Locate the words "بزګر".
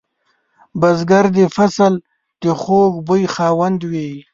0.79-1.25